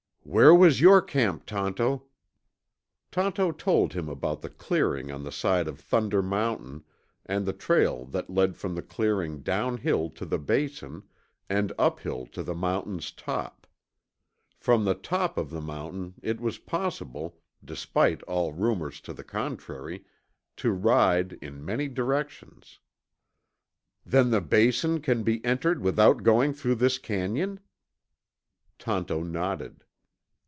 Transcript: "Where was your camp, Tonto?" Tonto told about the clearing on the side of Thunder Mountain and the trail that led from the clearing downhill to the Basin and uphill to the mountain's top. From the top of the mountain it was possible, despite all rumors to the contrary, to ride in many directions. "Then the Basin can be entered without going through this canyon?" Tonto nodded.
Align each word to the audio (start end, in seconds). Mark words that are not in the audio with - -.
"Where 0.23 0.53
was 0.55 0.79
your 0.79 1.01
camp, 1.01 1.45
Tonto?" 1.47 2.03
Tonto 3.11 3.51
told 3.51 3.97
about 3.97 4.41
the 4.41 4.49
clearing 4.51 5.11
on 5.11 5.23
the 5.23 5.31
side 5.31 5.67
of 5.67 5.77
Thunder 5.79 6.21
Mountain 6.21 6.85
and 7.25 7.45
the 7.45 7.51
trail 7.51 8.05
that 8.05 8.29
led 8.29 8.55
from 8.55 8.75
the 8.75 8.83
clearing 8.83 9.41
downhill 9.41 10.09
to 10.11 10.25
the 10.25 10.37
Basin 10.37 11.03
and 11.49 11.73
uphill 11.77 12.27
to 12.27 12.43
the 12.43 12.53
mountain's 12.53 13.11
top. 13.11 13.65
From 14.55 14.85
the 14.85 14.93
top 14.93 15.37
of 15.37 15.49
the 15.49 15.59
mountain 15.59 16.13
it 16.21 16.39
was 16.39 16.59
possible, 16.59 17.37
despite 17.65 18.21
all 18.23 18.53
rumors 18.53 19.01
to 19.01 19.13
the 19.13 19.23
contrary, 19.25 20.05
to 20.57 20.71
ride 20.71 21.33
in 21.41 21.65
many 21.65 21.89
directions. 21.89 22.79
"Then 24.05 24.29
the 24.29 24.39
Basin 24.39 25.01
can 25.01 25.23
be 25.23 25.43
entered 25.43 25.81
without 25.81 26.23
going 26.23 26.53
through 26.53 26.75
this 26.75 26.99
canyon?" 26.99 27.59
Tonto 28.79 29.23
nodded. 29.23 29.83